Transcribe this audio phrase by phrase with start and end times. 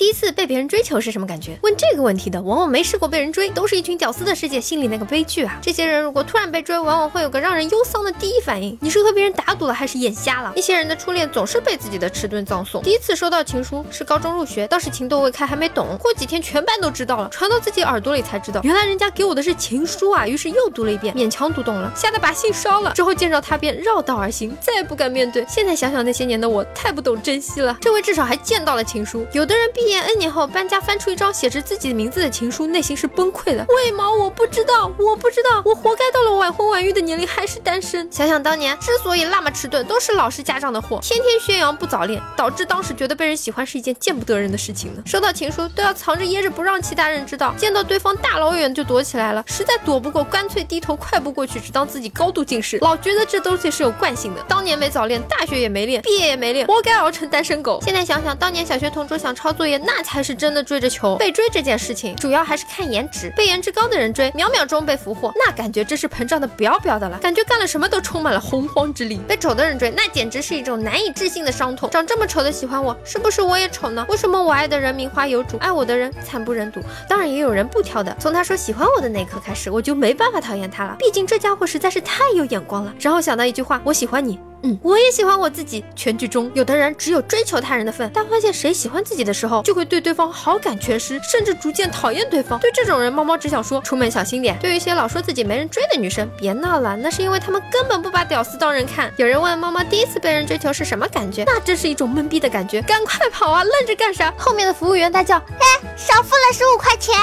[0.00, 1.58] 第一次被别人追求是什么感觉？
[1.62, 5.58] 问这个问题的，往往没试过被人追，都是一群屌丝的世界，心里那个悲剧啊！
[5.60, 10.54] 这些人如果突然被追，往往会有个让人忧伤的第一反应：你是和别人打赌了，还是眼瞎了？
[10.56, 12.82] 一些人的初恋总是被自己的迟钝葬送。
[12.82, 15.98] 第一次收到情书是高中入学，当时情窦未开，还没懂。
[15.98, 20.26] 过几天全班都知道了，传到自己耳朵里才知道，原来人家给我的是情书啊！
[20.26, 22.94] 于是又读了一遍，勉强读懂了，吓得把信烧了。
[22.94, 25.44] 之后见着他便绕道而行，再也不敢面对。
[25.46, 27.76] 现在想想那些年的我，太不懂珍惜了。
[27.82, 29.26] 这回至少还见到了情书。
[29.34, 33.64] 有的人毕业 N 年后搬家，翻出一张写着自己的名字的情书，内心是崩溃的。
[33.68, 34.90] 为毛我不知道？
[34.98, 38.08] 我不知道，我活该到了晚婚晚育的年龄还是单身。
[38.12, 45.02] 想想当年之所以那么迟钝，都是老师家长的祸，天天宣扬不早恋，导致当时觉得被人喜欢是一件见不得人的事情呢。
[45.06, 54.42] 收到情书都要藏着掖着不让其他人知道，见到对方大老远就躲起来了，实在躲不过，干脆低头快步过去，只当自己高度近视，老觉得这东西是有惯性的。
[54.48, 57.80] 当年没早恋，大学也没练，毕业也没练，活该熬成单身狗。
[57.82, 61.16] 现在想想，当年小学同桌想抄作业，那才是真的追着求。
[61.16, 69.18] 被追这件事情，主要还是看颜值，被颜值高的人追，秒秒钟被俘获，那感觉真是膨胀的不要不要的了，感觉干了什么都充满了洪荒之力。
[69.28, 71.90] 被丑的人追，那简直是一种难以置信的伤痛。
[71.90, 74.04] 长这么丑的喜欢我，是不是我也丑呢？
[74.08, 76.80] 为什么我爱的人名花有主，爱我的人惨不忍睹？
[77.08, 78.14] 当然也有人不挑的。
[78.18, 82.94] 从他说喜欢我的那一刻开始，我就没办法讨厌他了，毕竟这家伙实在是太有眼光了。
[83.00, 84.38] 然后想到一句话，我喜欢你。
[84.62, 85.84] 嗯，我也喜欢我自己。
[85.96, 92.58] 全剧中，有的人只有追求他人的份，但发现谁喜欢自己的时候，就会对对方好感全失，甚至逐渐讨厌对方。
[92.60, 94.58] 对这种人，猫猫只想说，出门小心点。
[94.60, 99.12] 对于一些老说自己没人追的女生，别闹了，那是因为他们根本不把屌丝当人看。
[99.16, 101.44] 有人问猫猫第一次被人追求是什么感觉？
[101.46, 104.32] 那真是一种懵逼的感觉，赶快跑啊，愣着干啥？
[104.36, 107.14] 后面的服务员大叫，哎，少付了十五块钱。